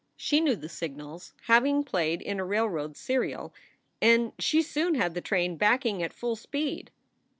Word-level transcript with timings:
She 0.17 0.41
knew 0.41 0.55
the 0.55 0.67
signals, 0.67 1.31
having 1.43 1.83
played 1.83 2.23
in 2.23 2.39
a 2.39 2.43
railroad 2.43 2.97
serial, 2.97 3.53
and 4.01 4.31
she 4.39 4.63
soon 4.63 4.95
had 4.95 5.13
the 5.13 5.21
train 5.21 5.57
backing 5.57 6.01
at 6.01 6.11
full 6.11 6.35
speed. 6.35 6.89